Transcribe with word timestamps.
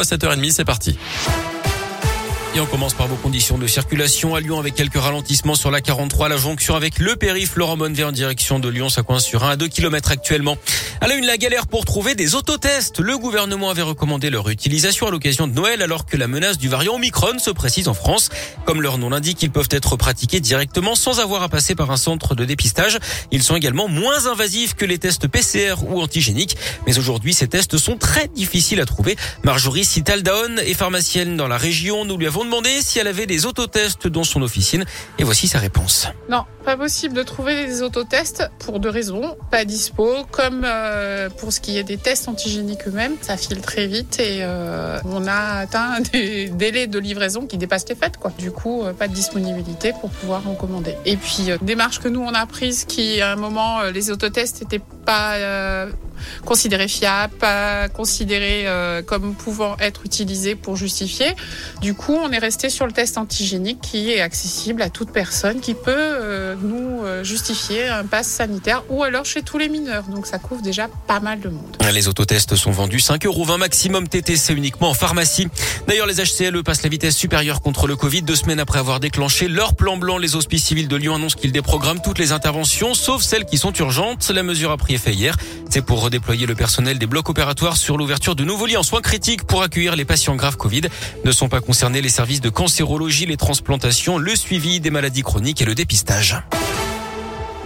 À 0.00 0.04
7h30, 0.04 0.52
c'est 0.52 0.64
parti. 0.64 0.96
On 2.60 2.66
commence 2.66 2.94
par 2.94 3.06
vos 3.06 3.14
conditions 3.14 3.56
de 3.56 3.68
circulation 3.68 4.34
à 4.34 4.40
Lyon 4.40 4.58
avec 4.58 4.74
quelques 4.74 4.98
ralentissements 4.98 5.54
sur 5.54 5.70
la 5.70 5.80
43, 5.80 6.28
la 6.28 6.36
jonction 6.36 6.74
avec 6.74 6.98
le 6.98 7.14
périph. 7.14 7.54
Laurent 7.54 7.76
Bonnevet 7.76 8.02
en 8.02 8.10
direction 8.10 8.58
de 8.58 8.68
Lyon, 8.68 8.88
ça 8.88 9.02
coince 9.02 9.24
sur 9.24 9.44
1 9.44 9.50
à 9.50 9.56
2 9.56 9.68
km 9.68 10.10
actuellement. 10.10 10.56
À 11.00 11.06
la 11.06 11.14
une, 11.14 11.26
la 11.26 11.36
galère 11.36 11.68
pour 11.68 11.84
trouver 11.84 12.16
des 12.16 12.34
autotests. 12.34 12.98
Le 12.98 13.16
gouvernement 13.16 13.70
avait 13.70 13.82
recommandé 13.82 14.28
leur 14.28 14.48
utilisation 14.48 15.06
à 15.06 15.12
l'occasion 15.12 15.46
de 15.46 15.52
Noël 15.52 15.82
alors 15.82 16.04
que 16.04 16.16
la 16.16 16.26
menace 16.26 16.58
du 16.58 16.68
variant 16.68 16.96
Omicron 16.96 17.38
se 17.38 17.50
précise 17.50 17.86
en 17.86 17.94
France. 17.94 18.30
Comme 18.64 18.82
leur 18.82 18.98
nom 18.98 19.10
l'indique, 19.10 19.40
ils 19.42 19.52
peuvent 19.52 19.68
être 19.70 19.96
pratiqués 19.96 20.40
directement 20.40 20.96
sans 20.96 21.20
avoir 21.20 21.44
à 21.44 21.48
passer 21.48 21.76
par 21.76 21.92
un 21.92 21.96
centre 21.96 22.34
de 22.34 22.44
dépistage. 22.44 22.98
Ils 23.30 23.44
sont 23.44 23.54
également 23.54 23.86
moins 23.86 24.26
invasifs 24.26 24.74
que 24.74 24.84
les 24.84 24.98
tests 24.98 25.28
PCR 25.28 25.74
ou 25.86 26.00
antigéniques. 26.00 26.56
Mais 26.88 26.98
aujourd'hui, 26.98 27.34
ces 27.34 27.46
tests 27.46 27.78
sont 27.78 27.96
très 27.96 28.26
difficiles 28.26 28.80
à 28.80 28.86
trouver. 28.86 29.16
Marjorie 29.44 29.84
Citaldaon 29.84 30.56
est 30.56 30.74
pharmacienne 30.74 31.36
dans 31.36 31.46
la 31.46 31.56
région. 31.56 32.04
Nous 32.04 32.16
lui 32.16 32.26
avons 32.26 32.47
demandé 32.48 32.80
si 32.80 32.98
elle 32.98 33.06
avait 33.06 33.26
des 33.26 33.44
autotests 33.44 34.08
dans 34.08 34.24
son 34.24 34.40
officine 34.40 34.86
et 35.18 35.24
voici 35.24 35.48
sa 35.48 35.58
réponse. 35.58 36.08
Non, 36.30 36.44
pas 36.64 36.78
possible 36.78 37.14
de 37.14 37.22
trouver 37.22 37.66
des 37.66 37.82
autotests 37.82 38.50
pour 38.58 38.80
deux 38.80 38.88
raisons. 38.88 39.36
Pas 39.50 39.66
dispo, 39.66 40.24
comme 40.30 40.62
euh, 40.64 41.28
pour 41.28 41.52
ce 41.52 41.60
qui 41.60 41.76
est 41.76 41.84
des 41.84 41.98
tests 41.98 42.26
antigéniques 42.26 42.88
eux-mêmes, 42.88 43.16
ça 43.20 43.36
file 43.36 43.60
très 43.60 43.86
vite 43.86 44.18
et 44.18 44.38
euh, 44.40 44.98
on 45.04 45.26
a 45.26 45.58
atteint 45.58 46.00
des 46.12 46.48
délais 46.48 46.86
de 46.86 46.98
livraison 46.98 47.46
qui 47.46 47.58
dépassent 47.58 47.88
les 47.88 47.94
fêtes. 47.94 48.14
Du 48.38 48.50
coup, 48.50 48.82
euh, 48.82 48.94
pas 48.94 49.08
de 49.08 49.14
disponibilité 49.14 49.92
pour 50.00 50.08
pouvoir 50.08 50.48
en 50.48 50.54
commander. 50.54 50.94
Et 51.04 51.18
puis, 51.18 51.50
démarche 51.60 52.00
que 52.00 52.08
nous 52.08 52.20
on 52.20 52.32
a 52.32 52.46
prise 52.46 52.86
qui, 52.86 53.20
à 53.20 53.32
un 53.32 53.36
moment, 53.36 53.82
les 53.82 54.10
autotests 54.10 54.62
n'étaient 54.62 54.82
pas 55.04 55.86
considérés 56.44 56.88
fiables, 56.88 57.34
pas 57.34 57.88
considérés 57.88 58.66
comme 59.06 59.34
pouvant 59.34 59.76
être 59.80 60.02
utilisés 60.04 60.54
pour 60.54 60.76
justifier. 60.76 61.34
Du 61.80 61.94
coup, 61.94 62.14
on 62.14 62.30
est 62.30 62.38
resté 62.38 62.70
sur 62.70 62.86
le 62.86 62.92
test 62.92 63.18
antigénique 63.18 63.80
qui 63.80 64.10
est 64.10 64.20
accessible 64.20 64.82
à 64.82 64.90
toute 64.90 65.12
personne 65.12 65.60
qui 65.60 65.74
peut 65.74 66.54
nous 66.62 67.04
euh, 67.04 67.24
justifier 67.24 67.88
un 67.88 68.04
pass 68.04 68.26
sanitaire 68.26 68.82
ou 68.88 69.02
alors 69.02 69.24
chez 69.24 69.42
tous 69.42 69.58
les 69.58 69.68
mineurs. 69.68 70.04
Donc 70.04 70.26
ça 70.26 70.38
couvre 70.38 70.62
déjà 70.62 70.88
pas 71.06 71.20
mal 71.20 71.40
de 71.40 71.48
monde. 71.48 71.76
Les 71.92 72.08
autotests 72.08 72.54
sont 72.54 72.70
vendus 72.70 72.98
5,20 72.98 73.26
euros 73.26 73.56
maximum 73.56 74.08
TTC 74.08 74.52
uniquement 74.54 74.90
en 74.90 74.94
pharmacie. 74.94 75.48
D'ailleurs, 75.86 76.06
les 76.06 76.16
HCLE 76.16 76.62
passent 76.62 76.82
la 76.82 76.90
vitesse 76.90 77.16
supérieure 77.16 77.60
contre 77.60 77.86
le 77.86 77.96
Covid. 77.96 78.22
Deux 78.22 78.36
semaines 78.36 78.60
après 78.60 78.78
avoir 78.78 79.00
déclenché 79.00 79.48
leur 79.48 79.74
plan 79.74 79.96
blanc, 79.96 80.18
les 80.18 80.36
hospices 80.36 80.64
civils 80.64 80.88
de 80.88 80.96
Lyon 80.96 81.14
annoncent 81.14 81.36
qu'ils 81.36 81.52
déprogramment 81.52 82.00
toutes 82.00 82.18
les 82.18 82.32
interventions, 82.32 82.94
sauf 82.94 83.22
celles 83.22 83.44
qui 83.44 83.58
sont 83.58 83.72
urgentes. 83.72 84.30
La 84.30 84.42
mesure 84.42 84.70
a 84.70 84.76
pris 84.76 84.94
effet 84.94 85.14
hier. 85.14 85.36
C'est 85.70 85.82
pour 85.82 86.07
redéployer 86.08 86.46
le 86.46 86.54
personnel 86.54 86.98
des 86.98 87.06
blocs 87.06 87.28
opératoires 87.28 87.76
sur 87.76 87.98
l'ouverture 87.98 88.34
de 88.34 88.42
nouveaux 88.42 88.64
lits 88.64 88.78
en 88.78 88.82
soins 88.82 89.02
critiques 89.02 89.44
pour 89.44 89.62
accueillir 89.62 89.94
les 89.94 90.06
patients 90.06 90.36
graves 90.36 90.56
Covid. 90.56 90.82
Ne 91.26 91.32
sont 91.32 91.50
pas 91.50 91.60
concernés 91.60 92.00
les 92.00 92.08
services 92.08 92.40
de 92.40 92.48
cancérologie, 92.48 93.26
les 93.26 93.36
transplantations, 93.36 94.16
le 94.16 94.34
suivi 94.34 94.80
des 94.80 94.90
maladies 94.90 95.22
chroniques 95.22 95.60
et 95.60 95.66
le 95.66 95.74
dépistage. 95.74 96.38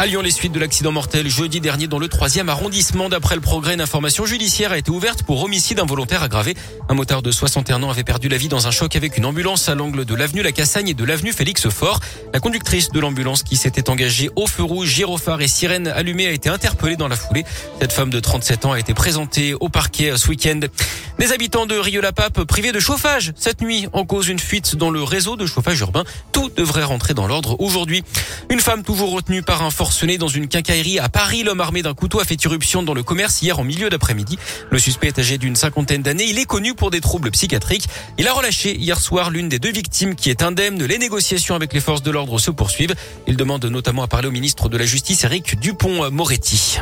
À 0.00 0.06
Lyon, 0.06 0.22
les 0.22 0.30
suites 0.30 0.52
de 0.52 0.58
l'accident 0.58 0.92
mortel 0.92 1.28
jeudi 1.28 1.60
dernier 1.60 1.86
dans 1.86 1.98
le 1.98 2.08
troisième 2.08 2.48
arrondissement. 2.48 3.10
D'après 3.10 3.34
le 3.34 3.42
progrès, 3.42 3.74
une 3.74 3.82
information 3.82 4.24
judiciaire 4.24 4.72
a 4.72 4.78
été 4.78 4.90
ouverte 4.90 5.24
pour 5.24 5.44
homicide 5.44 5.78
involontaire 5.78 6.22
aggravé. 6.22 6.54
Un 6.88 6.94
motard 6.94 7.20
de 7.20 7.30
61 7.30 7.82
ans 7.82 7.90
avait 7.90 8.02
perdu 8.02 8.30
la 8.30 8.38
vie 8.38 8.48
dans 8.48 8.66
un 8.66 8.70
choc 8.70 8.96
avec 8.96 9.18
une 9.18 9.26
ambulance 9.26 9.68
à 9.68 9.74
l'angle 9.74 10.06
de 10.06 10.14
l'avenue 10.14 10.42
La 10.42 10.52
Cassagne 10.52 10.88
et 10.88 10.94
de 10.94 11.04
l'avenue 11.04 11.34
Félix 11.34 11.68
Fort. 11.68 12.00
La 12.32 12.40
conductrice 12.40 12.88
de 12.88 12.98
l'ambulance 12.98 13.42
qui 13.42 13.56
s'était 13.56 13.90
engagée 13.90 14.30
au 14.36 14.46
feu 14.46 14.62
rouge, 14.62 14.88
gyrophare 14.88 15.42
et 15.42 15.48
sirène 15.48 15.88
allumée 15.88 16.28
a 16.28 16.30
été 16.30 16.48
interpellée 16.48 16.96
dans 16.96 17.08
la 17.08 17.16
foulée. 17.16 17.44
Cette 17.78 17.92
femme 17.92 18.08
de 18.08 18.20
37 18.20 18.64
ans 18.64 18.72
a 18.72 18.78
été 18.78 18.94
présentée 18.94 19.52
au 19.52 19.68
parquet 19.68 20.14
ce 20.16 20.28
week-end. 20.28 20.60
Des 21.18 21.32
habitants 21.32 21.66
de 21.66 21.76
Rieux-la-Pape 21.76 22.44
privés 22.44 22.72
de 22.72 22.80
chauffage 22.80 23.34
cette 23.36 23.60
nuit 23.60 23.86
en 23.92 24.06
cause 24.06 24.28
une 24.28 24.38
fuite 24.38 24.76
dans 24.76 24.90
le 24.90 25.02
réseau 25.02 25.36
de 25.36 25.44
chauffage 25.44 25.78
urbain. 25.80 26.04
Tout 26.32 26.48
devrait 26.56 26.84
rentrer 26.84 27.12
dans 27.12 27.26
l'ordre 27.26 27.60
aujourd'hui. 27.60 28.02
Une 28.48 28.60
femme 28.60 28.82
toujours 28.82 29.12
retenue 29.12 29.42
par 29.42 29.62
un 29.62 29.70
forcené 29.90 30.18
dans 30.18 30.28
une 30.28 30.46
quincaillerie 30.46 31.00
à 31.00 31.08
Paris. 31.08 31.42
L'homme 31.42 31.60
armé 31.60 31.82
d'un 31.82 31.94
couteau 31.94 32.20
a 32.20 32.24
fait 32.24 32.40
irruption 32.44 32.84
dans 32.84 32.94
le 32.94 33.02
commerce 33.02 33.42
hier 33.42 33.58
en 33.58 33.64
milieu 33.64 33.90
d'après-midi. 33.90 34.38
Le 34.70 34.78
suspect 34.78 35.08
est 35.08 35.18
âgé 35.18 35.36
d'une 35.36 35.56
cinquantaine 35.56 36.00
d'années. 36.00 36.26
Il 36.28 36.38
est 36.38 36.44
connu 36.44 36.74
pour 36.74 36.92
des 36.92 37.00
troubles 37.00 37.32
psychiatriques. 37.32 37.88
Il 38.16 38.28
a 38.28 38.32
relâché 38.32 38.76
hier 38.76 39.00
soir 39.00 39.30
l'une 39.30 39.48
des 39.48 39.58
deux 39.58 39.72
victimes 39.72 40.14
qui 40.14 40.30
est 40.30 40.44
indemne. 40.44 40.84
Les 40.84 40.96
négociations 40.96 41.56
avec 41.56 41.72
les 41.72 41.80
forces 41.80 42.04
de 42.04 42.12
l'ordre 42.12 42.38
se 42.38 42.52
poursuivent. 42.52 42.94
Il 43.26 43.34
demande 43.34 43.64
notamment 43.64 44.04
à 44.04 44.06
parler 44.06 44.28
au 44.28 44.30
ministre 44.30 44.68
de 44.68 44.76
la 44.76 44.86
Justice, 44.86 45.24
Eric 45.24 45.58
Dupont-Moretti. 45.58 46.78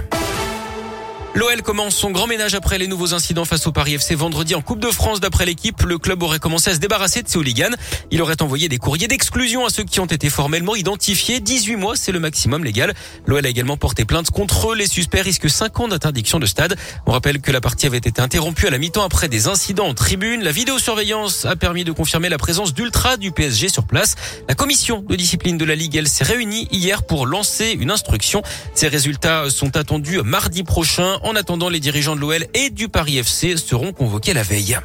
L'OL 1.38 1.62
commence 1.62 1.94
son 1.94 2.10
grand 2.10 2.26
ménage 2.26 2.56
après 2.56 2.78
les 2.78 2.88
nouveaux 2.88 3.14
incidents 3.14 3.44
face 3.44 3.68
au 3.68 3.70
Paris 3.70 3.94
FC 3.94 4.16
vendredi 4.16 4.56
en 4.56 4.60
Coupe 4.60 4.80
de 4.80 4.90
France. 4.90 5.20
D'après 5.20 5.46
l'équipe, 5.46 5.82
le 5.82 5.96
club 5.96 6.24
aurait 6.24 6.40
commencé 6.40 6.70
à 6.70 6.74
se 6.74 6.80
débarrasser 6.80 7.22
de 7.22 7.28
ses 7.28 7.38
hooligans. 7.38 7.76
Il 8.10 8.20
aurait 8.22 8.42
envoyé 8.42 8.68
des 8.68 8.78
courriers 8.78 9.06
d'exclusion 9.06 9.64
à 9.64 9.70
ceux 9.70 9.84
qui 9.84 10.00
ont 10.00 10.06
été 10.06 10.30
formellement 10.30 10.74
identifiés. 10.74 11.38
18 11.38 11.76
mois, 11.76 11.94
c'est 11.94 12.10
le 12.10 12.18
maximum 12.18 12.64
légal. 12.64 12.92
L'OL 13.26 13.46
a 13.46 13.48
également 13.48 13.76
porté 13.76 14.04
plainte 14.04 14.32
contre. 14.32 14.74
Les 14.74 14.88
suspects 14.88 15.20
risquent 15.20 15.48
5 15.48 15.78
ans 15.78 15.86
d'interdiction 15.86 16.40
de 16.40 16.46
stade. 16.46 16.74
On 17.06 17.12
rappelle 17.12 17.40
que 17.40 17.52
la 17.52 17.60
partie 17.60 17.86
avait 17.86 17.98
été 17.98 18.20
interrompue 18.20 18.66
à 18.66 18.70
la 18.70 18.78
mi-temps 18.78 19.04
après 19.04 19.28
des 19.28 19.46
incidents 19.46 19.86
en 19.86 19.94
tribune. 19.94 20.42
La 20.42 20.50
vidéosurveillance 20.50 21.44
a 21.44 21.54
permis 21.54 21.84
de 21.84 21.92
confirmer 21.92 22.30
la 22.30 22.38
présence 22.38 22.74
d'Ultra 22.74 23.16
du 23.16 23.30
PSG 23.30 23.68
sur 23.68 23.86
place. 23.86 24.16
La 24.48 24.56
commission 24.56 25.04
de 25.08 25.14
discipline 25.14 25.56
de 25.56 25.64
la 25.64 25.76
Ligue, 25.76 25.94
elle 25.94 26.08
s'est 26.08 26.24
réunie 26.24 26.66
hier 26.72 27.04
pour 27.04 27.26
lancer 27.26 27.76
une 27.78 27.92
instruction. 27.92 28.42
Ces 28.74 28.88
résultats 28.88 29.50
sont 29.50 29.76
attendus 29.76 30.20
mardi 30.24 30.64
prochain. 30.64 31.20
En 31.28 31.36
attendant, 31.36 31.68
les 31.68 31.78
dirigeants 31.78 32.16
de 32.16 32.22
l'OL 32.22 32.46
et 32.54 32.70
du 32.70 32.88
Paris 32.88 33.18
FC 33.18 33.58
seront 33.58 33.92
convoqués 33.92 34.32
la 34.32 34.42
veille. 34.42 34.78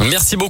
Merci 0.00 0.36
beaucoup. 0.36 0.44